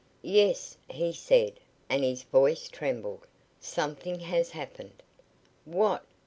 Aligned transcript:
"Yes," 0.23 0.77
he 0.89 1.13
said, 1.13 1.59
and 1.87 2.03
his 2.03 2.23
voice 2.23 2.67
trembled, 2.69 3.27
"something 3.59 4.21
has 4.21 4.49
happened." 4.49 5.03
"What?" 5.63 6.03